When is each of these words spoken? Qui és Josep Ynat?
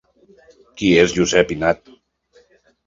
Qui 0.79 0.89
és 1.03 1.15
Josep 1.19 1.55
Ynat? 1.59 1.95